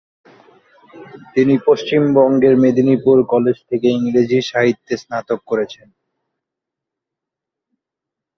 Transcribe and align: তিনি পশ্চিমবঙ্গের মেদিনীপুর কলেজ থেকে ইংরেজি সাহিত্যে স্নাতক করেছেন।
তিনি 1.33 1.53
পশ্চিমবঙ্গের 1.67 2.53
মেদিনীপুর 2.63 3.17
কলেজ 3.33 3.57
থেকে 3.69 3.87
ইংরেজি 3.97 4.39
সাহিত্যে 4.51 4.93
স্নাতক 4.97 5.39
করেছেন। 5.47 5.87